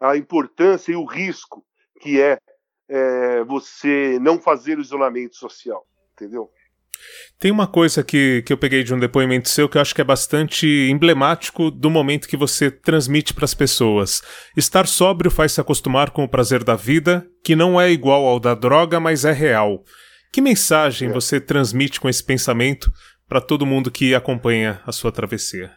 [0.00, 1.64] a importância e o risco
[2.00, 2.38] que é,
[2.88, 6.50] é você não fazer o isolamento social, entendeu?
[7.38, 10.00] Tem uma coisa que, que eu peguei de um depoimento seu que eu acho que
[10.00, 14.22] é bastante emblemático do momento que você transmite para as pessoas.
[14.56, 18.40] Estar sóbrio faz se acostumar com o prazer da vida, que não é igual ao
[18.40, 19.82] da droga, mas é real.
[20.32, 21.12] Que mensagem é.
[21.12, 22.90] você transmite com esse pensamento
[23.28, 25.76] para todo mundo que acompanha a sua travessia?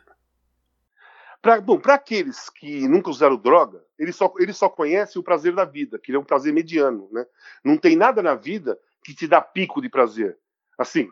[1.42, 5.54] Pra, bom, para aqueles que nunca usaram droga, eles só, eles só conhecem o prazer
[5.54, 7.08] da vida, que é um prazer mediano.
[7.12, 7.26] Né?
[7.64, 10.38] Não tem nada na vida que te dá pico de prazer.
[10.78, 11.10] Assim,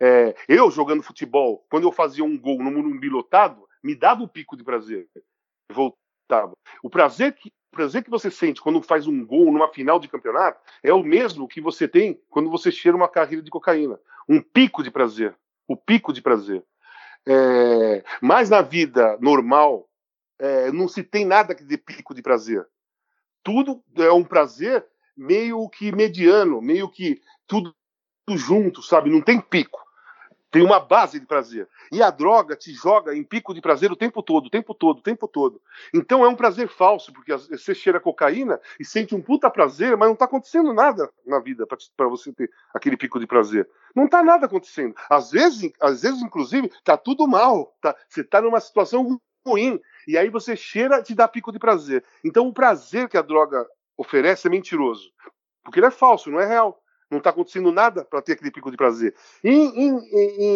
[0.00, 4.28] é, eu jogando futebol, quando eu fazia um gol no Morumbi lotado, me dava o
[4.28, 5.06] pico de prazer.
[5.70, 6.52] Voltava.
[6.82, 10.06] O prazer que o prazer que você sente quando faz um gol numa final de
[10.06, 13.98] campeonato é o mesmo que você tem quando você cheira uma carreira de cocaína.
[14.28, 16.64] Um pico de prazer o pico de prazer.
[17.26, 19.88] É, mas na vida normal,
[20.38, 22.66] é, não se tem nada que dê pico de prazer.
[23.42, 27.74] Tudo é um prazer meio que mediano, meio que tudo,
[28.26, 29.10] tudo junto, sabe?
[29.10, 29.83] Não tem pico
[30.54, 31.68] tem uma base de prazer.
[31.90, 34.98] E a droga te joga em pico de prazer o tempo todo, o tempo todo,
[34.98, 35.60] o tempo todo.
[35.92, 40.06] Então é um prazer falso, porque você cheira cocaína e sente um puta prazer, mas
[40.06, 43.68] não está acontecendo nada na vida para você ter aquele pico de prazer.
[43.96, 44.94] Não está nada acontecendo.
[45.10, 47.76] Às vezes, às vezes inclusive, está tudo mal.
[47.80, 47.96] Tá?
[48.08, 49.80] Você está numa situação ruim.
[50.06, 52.04] E aí você cheira e te dá pico de prazer.
[52.24, 55.10] Então o prazer que a droga oferece é mentiroso.
[55.64, 58.70] Porque ele é falso, não é real não está acontecendo nada para ter aquele pico
[58.70, 59.14] de prazer.
[59.42, 59.98] E, em,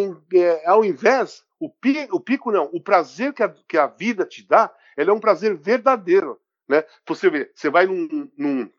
[0.07, 3.87] em, é, ao invés, o pico, o pico não, o prazer que a, que a
[3.87, 6.41] vida te dá, ele é um prazer verdadeiro.
[6.69, 6.85] Né?
[7.07, 8.71] Você vê, você vai num, num,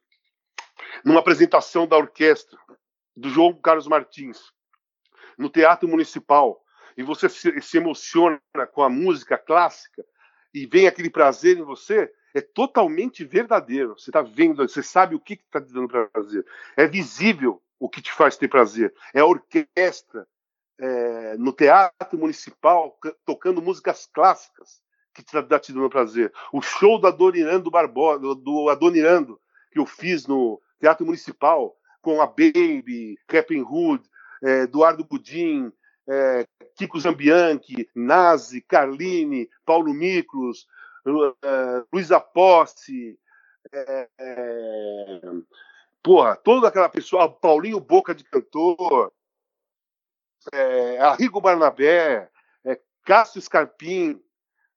[1.04, 2.58] numa apresentação da orquestra
[3.16, 4.54] do João Carlos Martins,
[5.38, 6.64] no Teatro Municipal,
[6.96, 8.40] e você se, se emociona
[8.74, 10.06] com a música clássica,
[10.54, 13.98] e vem aquele prazer em você, é totalmente verdadeiro.
[13.98, 16.46] Você está vendo, você sabe o que está te dando prazer.
[16.76, 18.94] É visível o que te faz ter prazer.
[19.14, 20.28] É a orquestra
[20.78, 24.82] é, no teatro municipal tocando músicas clássicas
[25.14, 26.32] que está tá te dando prazer.
[26.54, 29.40] O show do Adonirando Barbosa, do Adonirando,
[29.72, 34.04] que eu fiz no teatro municipal com a Baby, Captain Hood,
[34.44, 35.72] é, Eduardo Budim,
[36.08, 40.68] é, Kiko Zambianchi, Nazi, Carline, Paulo Miklos, uh,
[41.92, 43.20] Luiz Posse,
[43.72, 45.22] é, é,
[46.02, 49.12] porra, toda aquela pessoa, Paulinho Boca de Cantor,
[50.54, 52.30] é, Arrigo Barnabé,
[52.66, 54.22] é, Cássio Scarpim,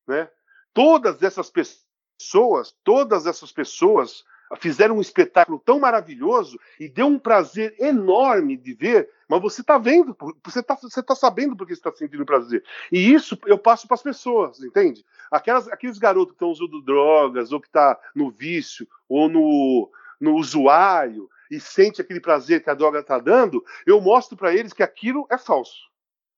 [0.07, 0.29] né?
[0.75, 4.25] todas essas pessoas, todas essas pessoas
[4.59, 9.79] fizeram um espetáculo tão maravilhoso e deu um prazer enorme de ver, mas você está
[9.79, 10.15] vendo,
[10.45, 12.63] você está você tá sabendo porque está sentindo prazer.
[12.93, 15.07] E isso eu passo para as pessoas, entende?
[15.31, 19.91] Aquelas, aqueles garotos que estão usando drogas, ou que está no vício, ou no,
[20.21, 24.75] no usuário, e sente aquele prazer que a droga está dando, eu mostro para eles
[24.75, 25.91] que aquilo é falso.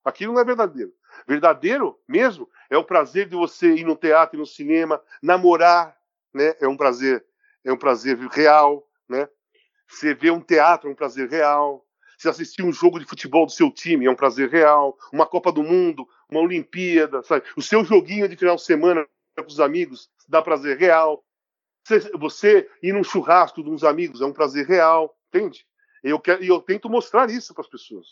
[0.04, 0.92] Aquilo não é verdadeiro.
[1.26, 5.96] Verdadeiro mesmo é o prazer de você ir no teatro e no cinema, namorar,
[6.32, 6.54] né?
[6.60, 7.26] É um prazer
[7.64, 9.28] é um prazer real, né?
[9.88, 11.84] Você vê um teatro é um prazer real.
[12.16, 14.96] Você assistir um jogo de futebol do seu time é um prazer real.
[15.12, 17.44] Uma Copa do Mundo, uma Olimpíada, sabe?
[17.56, 21.24] O seu joguinho de final de semana com os amigos dá prazer real.
[21.86, 25.66] Você, você ir num churrasco de uns amigos é um prazer real, entende?
[26.02, 28.06] E eu, quero, eu tento mostrar isso para as pessoas.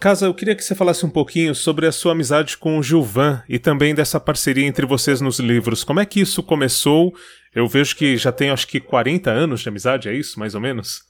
[0.00, 3.42] Casa, eu queria que você falasse um pouquinho sobre a sua amizade com o Gilvan
[3.48, 5.82] e também dessa parceria entre vocês nos livros.
[5.82, 7.14] Como é que isso começou?
[7.54, 10.60] Eu vejo que já tem acho que 40 anos de amizade, é isso, mais ou
[10.60, 11.02] menos?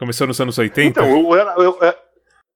[0.00, 0.88] Começou nos anos 80?
[0.88, 1.98] Então, eu era, eu, é,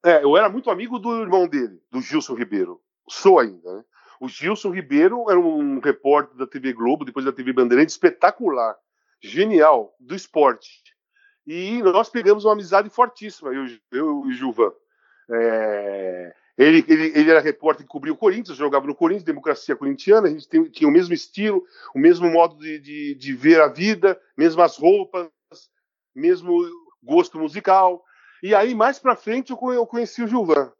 [0.03, 2.81] é, eu era muito amigo do irmão dele, do Gilson Ribeiro.
[3.07, 3.85] Sou ainda, né?
[4.19, 8.75] O Gilson Ribeiro era um repórter da TV Globo, depois da TV Bandeirante, espetacular,
[9.23, 10.71] genial, do esporte.
[11.47, 14.73] E nós pegamos uma amizade fortíssima, eu, eu e o Gilvan.
[15.31, 20.29] É, ele, ele, ele, era repórter que cobria o Corinthians, jogava no Corinthians, democracia corintiana,
[20.29, 21.63] a gente tem, tinha o mesmo estilo,
[21.95, 25.29] o mesmo modo de, de, de, ver a vida, mesmas roupas,
[26.15, 26.59] mesmo
[27.05, 28.03] gosto musical.
[28.43, 30.73] E aí, mais para frente, eu, conheci o Gilvan.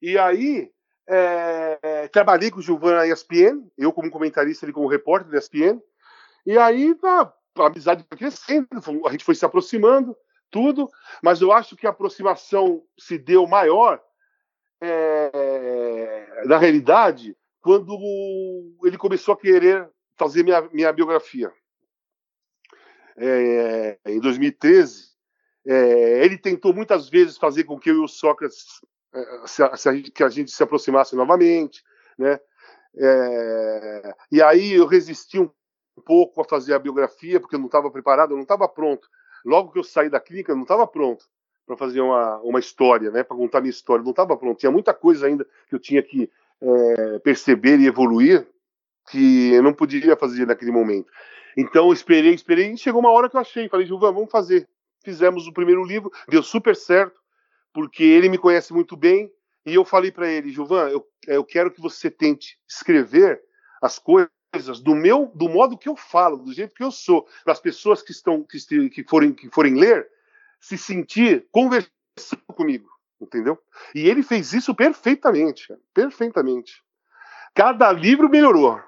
[0.00, 0.70] E aí,
[1.08, 5.80] é, trabalhei com o Gilvan na ESPN, eu como comentarista, ele como repórter da ESPN.
[6.44, 8.68] E aí, a, a amizade foi crescendo,
[9.06, 10.16] a gente foi se aproximando
[10.50, 10.88] tudo,
[11.22, 14.00] mas eu acho que a aproximação se deu maior
[14.80, 17.98] é, na realidade quando
[18.84, 21.52] ele começou a querer fazer minha, minha biografia.
[23.16, 25.15] É, em 2013,
[25.66, 28.80] é, ele tentou muitas vezes fazer com que eu e o Sócrates
[29.14, 31.82] é, se, se a gente, que a gente se aproximasse novamente,
[32.18, 32.38] né?
[32.98, 35.50] É, e aí eu resisti um
[36.04, 39.06] pouco a fazer a biografia porque eu não estava preparado, eu não estava pronto
[39.46, 41.24] logo que eu saí da clínica, eu não estava pronto
[41.64, 44.58] para fazer uma, uma história, né, para contar minha história, não estava pronto.
[44.58, 48.46] Tinha muita coisa ainda que eu tinha que é, perceber e evoluir
[49.10, 51.10] que eu não podia fazer naquele momento.
[51.56, 54.68] Então eu esperei, esperei, e chegou uma hora que eu achei, falei, Gilvan, vamos fazer.
[55.06, 57.20] Fizemos o primeiro livro, deu super certo,
[57.72, 59.30] porque ele me conhece muito bem,
[59.64, 63.40] e eu falei para ele, Gilvan, eu, eu quero que você tente escrever
[63.80, 67.52] as coisas do meu, do modo que eu falo, do jeito que eu sou, para
[67.52, 70.08] as pessoas que estão que, que forem que forem ler
[70.60, 71.92] se sentir conversando
[72.48, 72.90] comigo,
[73.20, 73.56] entendeu?
[73.94, 76.82] E ele fez isso perfeitamente, perfeitamente.
[77.54, 78.82] Cada livro melhorou.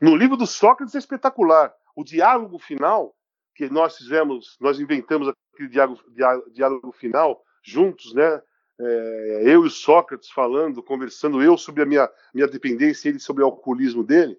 [0.00, 1.74] No livro do Sócrates é espetacular.
[1.96, 3.12] O diálogo final
[3.56, 6.02] que nós fizemos, nós inventamos aquele diálogo,
[6.52, 8.40] diálogo final juntos, né?
[8.80, 13.46] É, eu e Sócrates falando, conversando, eu sobre a minha, minha dependência, ele sobre o
[13.46, 14.38] alcoolismo dele.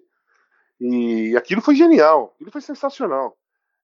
[0.80, 3.36] E aquilo foi genial, aquilo foi sensacional.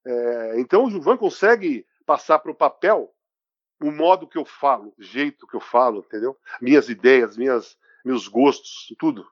[0.05, 3.12] É, então o Gilvan consegue passar para o papel
[3.83, 6.35] o modo que eu falo, o jeito que eu falo, entendeu?
[6.62, 9.27] Minhas ideias, minhas, meus gostos, tudo.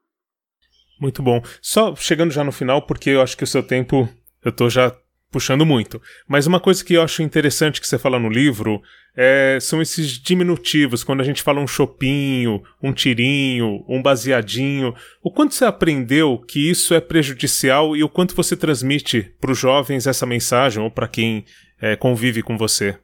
[1.00, 1.40] Muito bom.
[1.62, 4.06] Só chegando já no final, porque eu acho que o seu tempo
[4.44, 4.94] eu tô já
[5.34, 6.00] puxando muito.
[6.28, 8.80] Mas uma coisa que eu acho interessante que você fala no livro
[9.16, 14.94] é, são esses diminutivos, quando a gente fala um chopinho, um tirinho, um baseadinho.
[15.20, 19.58] O quanto você aprendeu que isso é prejudicial e o quanto você transmite para os
[19.58, 21.44] jovens essa mensagem ou para quem
[21.80, 22.96] é, convive com você?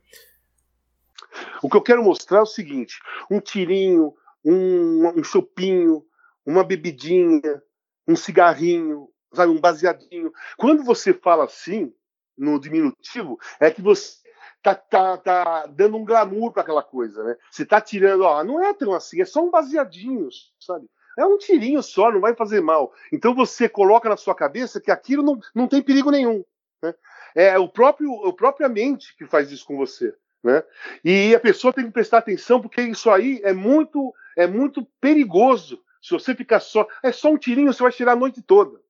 [1.60, 4.14] O que eu quero mostrar é o seguinte: um tirinho,
[4.44, 6.04] um, um chopinho,
[6.46, 7.60] uma bebidinha,
[8.06, 10.30] um cigarrinho, sabe, um baseadinho.
[10.56, 11.92] Quando você fala assim,
[12.40, 14.16] no diminutivo, é que você
[14.62, 17.36] tá, tá, tá dando um glamour para aquela coisa, né?
[17.50, 20.88] Você tá tirando, ó, não é tão assim, é só um baseadinho, sabe?
[21.18, 22.92] É um tirinho só, não vai fazer mal.
[23.12, 26.42] Então você coloca na sua cabeça que aquilo não, não tem perigo nenhum.
[26.82, 26.94] Né?
[27.34, 30.14] É o próprio, a própria mente que faz isso com você.
[30.42, 30.62] Né?
[31.04, 35.82] E a pessoa tem que prestar atenção porque isso aí é muito, é muito perigoso.
[36.00, 38.80] Se você ficar só, é só um tirinho, você vai tirar a noite toda.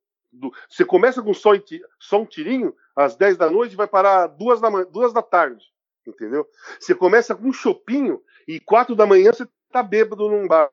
[0.69, 1.51] Você começa com só,
[1.99, 5.65] só um tirinho, às 10 da noite, vai parar duas da, duas da tarde.
[6.05, 6.47] Entendeu?
[6.79, 10.69] Você começa com um chopinho e quatro da manhã você tá bêbado num bar.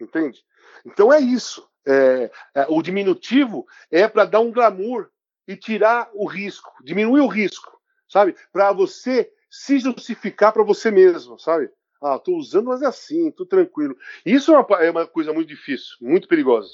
[0.00, 0.44] Entende?
[0.84, 1.68] Então é isso.
[1.86, 5.08] É, é, o diminutivo é para dar um glamour
[5.46, 8.36] e tirar o risco, diminuir o risco, sabe?
[8.52, 11.70] Para você se justificar para você mesmo, sabe?
[12.02, 13.96] Ah, tô usando, mas é assim, tô tranquilo.
[14.24, 16.68] Isso é uma, é uma coisa muito difícil, muito perigosa.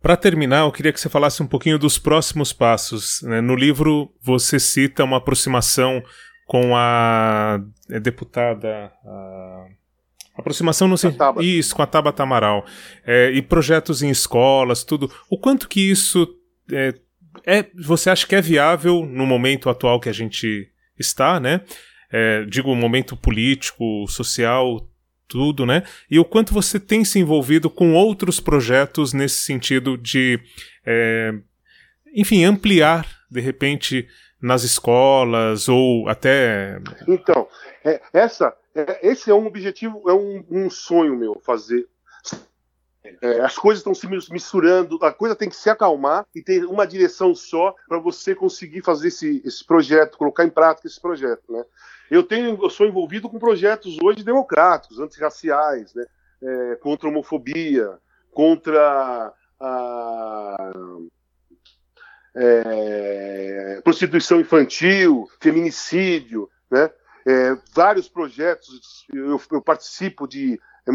[0.00, 3.20] Para terminar, eu queria que você falasse um pouquinho dos próximos passos.
[3.22, 3.40] Né?
[3.40, 6.02] No livro, você cita uma aproximação
[6.46, 8.92] com a é, deputada.
[9.04, 9.66] A...
[10.36, 11.42] Aproximação no sentido.
[11.42, 12.64] Isso, com a Tabata Amaral.
[13.04, 15.12] É, e projetos em escolas, tudo.
[15.28, 16.28] O quanto que isso
[16.72, 16.94] é,
[17.44, 20.68] é, você acha que é viável no momento atual que a gente
[20.98, 21.62] está, né?
[22.10, 24.88] É, digo, momento político, social,
[25.28, 25.82] tudo, né?
[26.10, 30.40] E o quanto você tem se envolvido com outros projetos nesse sentido de,
[30.84, 31.34] é,
[32.14, 34.08] enfim, ampliar, de repente,
[34.40, 36.80] nas escolas ou até.
[37.06, 37.46] Então,
[37.84, 41.86] é, essa, é, esse é um objetivo, é um, um sonho meu fazer.
[43.22, 46.86] É, as coisas estão se misturando, a coisa tem que se acalmar e ter uma
[46.86, 51.64] direção só para você conseguir fazer esse, esse projeto, colocar em prática esse projeto, né?
[52.10, 56.04] Eu tenho, eu sou envolvido com projetos hoje democráticos, antirraciais, né?
[56.40, 57.98] É, contra a homofobia,
[58.32, 60.72] contra a
[62.34, 66.90] é, prostituição infantil, feminicídio, né?
[67.26, 70.92] É, vários projetos, eu, eu participo de é,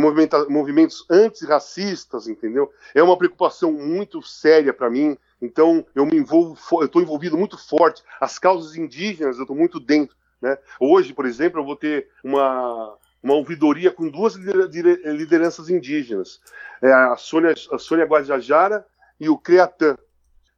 [0.50, 2.72] movimentos antirracistas, entendeu?
[2.96, 5.16] É uma preocupação muito séria para mim.
[5.40, 8.02] Então eu me envolvo, eu estou envolvido muito forte.
[8.20, 10.16] As causas indígenas, eu estou muito dentro.
[10.44, 10.58] Né?
[10.78, 16.42] Hoje, por exemplo, eu vou ter uma, uma ouvidoria com duas lideranças indígenas,
[16.82, 18.86] é a Sônia, a Sônia Guajajara
[19.18, 19.98] e o Creatã.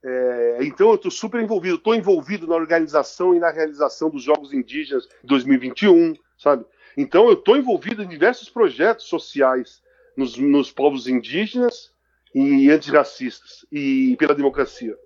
[0.04, 4.54] É, então eu estou super envolvido, estou envolvido na organização e na realização dos Jogos
[4.54, 6.66] Indígenas 2021, sabe?
[6.98, 9.84] Então eu estou envolvido em diversos projetos sociais
[10.18, 11.92] nos, nos povos indígenas
[12.34, 14.98] e antirracistas e pela democracia.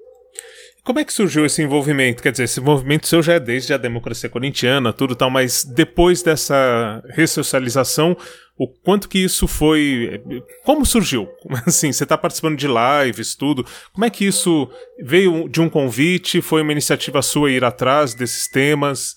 [0.83, 2.23] Como é que surgiu esse envolvimento?
[2.23, 6.23] Quer dizer, esse movimento seu já é desde a democracia corintiana, tudo tal, mas depois
[6.23, 8.17] dessa ressocialização,
[8.57, 10.19] o quanto que isso foi.
[10.63, 11.29] Como surgiu?
[11.67, 13.65] Assim, você está participando de lives, tudo.
[13.93, 14.67] Como é que isso
[14.99, 16.41] veio de um convite?
[16.41, 19.15] Foi uma iniciativa sua ir atrás desses temas?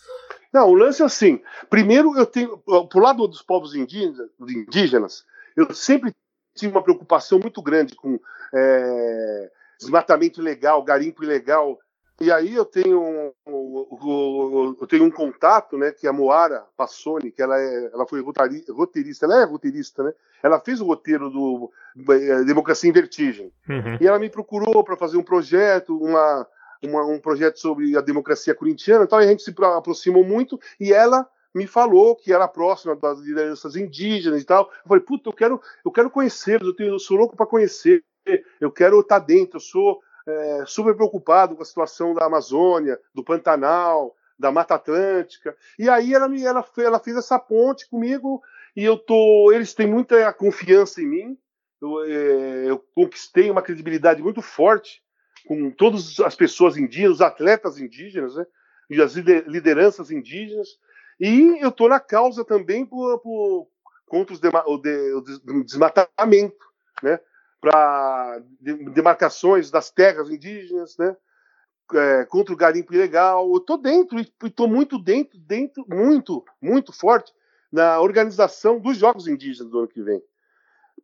[0.52, 1.40] Não, o lance é assim.
[1.70, 2.58] Primeiro, eu tenho.
[2.58, 5.24] Pro lado dos povos indígenas, indígenas
[5.56, 6.12] eu sempre
[6.54, 8.20] tive uma preocupação muito grande com.
[8.54, 9.50] É
[9.82, 11.78] desmatamento ilegal, garimpo ilegal.
[12.20, 17.42] E aí eu tenho, eu tenho um contato, né, que é a Moara Passoni, que
[17.42, 20.12] ela, é, ela foi roteirista, ela é roteirista, né?
[20.40, 21.72] Ela fez o roteiro do
[22.10, 23.52] é, Democracia em Vertigem.
[23.68, 23.98] Uhum.
[24.00, 26.46] E ela me procurou para fazer um projeto, uma,
[26.82, 31.28] uma, um projeto sobre a democracia corintiana, então a gente se aproximou muito e ela
[31.54, 34.70] me falou que era próxima das lideranças indígenas e tal.
[34.84, 38.04] Eu falei, puta, eu quero, eu quero conhecê-los, eu, tenho, eu sou louco para conhecer
[38.60, 43.24] eu quero estar dentro, eu sou é, super preocupado com a situação da Amazônia, do
[43.24, 45.56] Pantanal, da Mata Atlântica.
[45.78, 48.42] E aí ela, me, ela, ela fez essa ponte comigo
[48.76, 51.38] e eu tô, eles têm muita confiança em mim.
[51.80, 55.02] Eu, é, eu conquistei uma credibilidade muito forte
[55.46, 58.46] com todas as pessoas indígenas, os atletas indígenas, né?
[58.88, 60.68] E as lideranças indígenas.
[61.18, 63.68] E eu estou na causa também por, por
[64.06, 64.34] contra
[64.66, 66.64] o, de, o desmatamento,
[67.02, 67.18] né?
[67.62, 68.42] Para
[68.92, 71.16] demarcações das terras indígenas, né?
[71.94, 73.48] É, contra o garimpo ilegal.
[73.48, 77.32] Eu estou dentro e estou muito dentro, dentro, muito, muito forte
[77.70, 80.20] na organização dos Jogos Indígenas do ano que vem.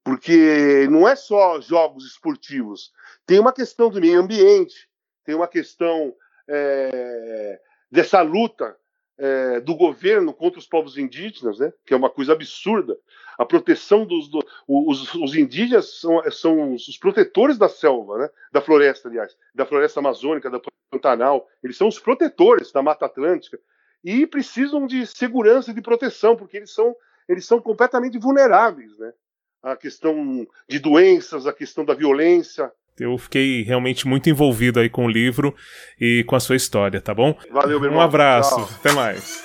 [0.02, 2.92] Porque não é só jogos esportivos,
[3.24, 4.88] tem uma questão do meio ambiente,
[5.24, 6.14] tem uma questão
[6.48, 8.76] é, dessa luta
[9.18, 12.96] é, do governo contra os povos indígenas, né, que é uma coisa absurda.
[13.36, 18.60] A proteção dos do, os, os, indígenas são, são os protetores da selva, né, da
[18.60, 20.60] floresta, aliás, da floresta amazônica, da
[20.90, 21.48] Pantanal.
[21.62, 23.58] Eles são os protetores da Mata Atlântica
[24.02, 26.94] e precisam de segurança e de proteção, porque eles são,
[27.28, 29.12] eles são completamente vulneráveis, né?
[29.60, 35.06] A questão de doenças, a questão da violência, eu fiquei realmente muito envolvido aí com
[35.06, 35.54] o livro
[36.00, 37.36] e com a sua história, tá bom?
[37.52, 38.00] Valeu, meu irmão.
[38.00, 38.68] Um abraço, Tchau.
[38.80, 39.42] até mais.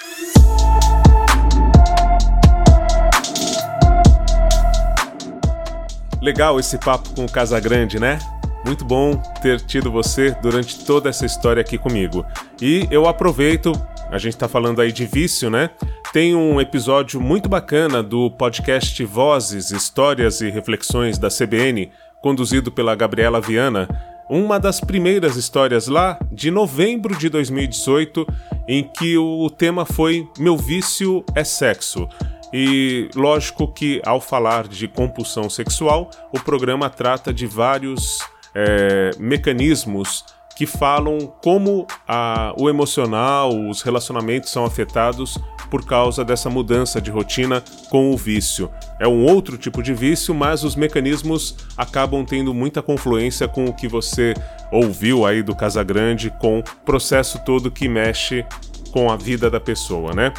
[6.21, 8.17] Legal esse papo com o Casagrande, né?
[8.65, 12.25] Muito bom ter tido você durante toda essa história aqui comigo.
[12.61, 13.73] E eu aproveito,
[14.09, 15.69] a gente tá falando aí de vício, né?
[16.13, 21.91] Tem um episódio muito bacana do podcast Vozes, Histórias e Reflexões da CBN,
[22.23, 23.87] conduzido pela Gabriela Viana,
[24.29, 28.25] uma das primeiras histórias lá de novembro de 2018,
[28.65, 32.07] em que o tema foi Meu vício é sexo.
[32.53, 38.19] E lógico que ao falar de compulsão sexual, o programa trata de vários
[38.55, 40.23] é, mecanismos
[40.55, 45.37] que falam como a, o emocional, os relacionamentos são afetados
[45.69, 48.69] por causa dessa mudança de rotina com o vício.
[48.99, 53.73] É um outro tipo de vício, mas os mecanismos acabam tendo muita confluência com o
[53.73, 54.35] que você
[54.71, 58.45] ouviu aí do Casagrande, com o processo todo que mexe
[58.91, 60.31] com a vida da pessoa, né?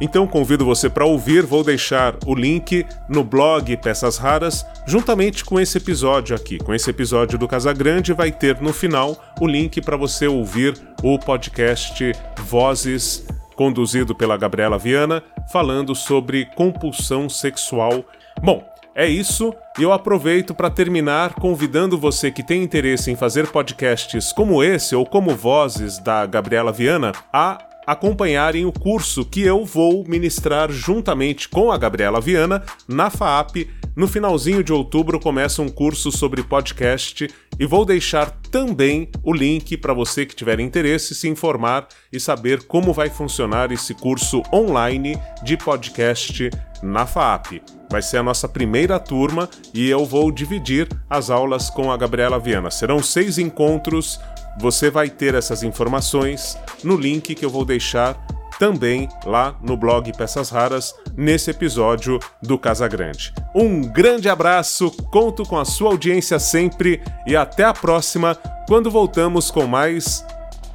[0.00, 5.60] Então convido você para ouvir, vou deixar o link no blog Peças Raras, juntamente com
[5.60, 6.58] esse episódio aqui.
[6.58, 11.18] Com esse episódio do Casagrande, vai ter no final o link para você ouvir o
[11.18, 15.22] podcast Vozes, conduzido pela Gabriela Viana,
[15.52, 18.04] falando sobre compulsão sexual.
[18.42, 18.64] Bom,
[18.94, 24.32] é isso, e eu aproveito para terminar convidando você que tem interesse em fazer podcasts
[24.32, 30.04] como esse ou como Vozes da Gabriela Viana a acompanharem o curso que eu vou
[30.06, 33.68] ministrar juntamente com a Gabriela Viana na FAAP.
[33.94, 37.28] No finalzinho de outubro começa um curso sobre podcast
[37.58, 42.62] e vou deixar também o link para você que tiver interesse se informar e saber
[42.62, 46.50] como vai funcionar esse curso online de podcast
[46.82, 47.62] na FAAP.
[47.90, 52.38] Vai ser a nossa primeira turma e eu vou dividir as aulas com a Gabriela
[52.38, 52.70] Viana.
[52.70, 54.18] Serão seis encontros
[54.58, 58.16] você vai ter essas informações no link que eu vou deixar
[58.58, 63.34] também lá no blog Peças Raras nesse episódio do Casa Grande.
[63.54, 68.36] Um grande abraço, conto com a sua audiência sempre e até a próxima
[68.68, 70.24] quando voltamos com mais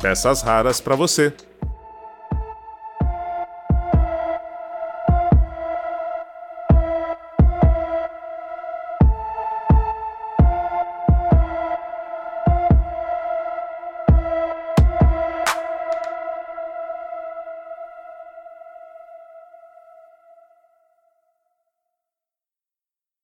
[0.01, 1.34] peças raras para você.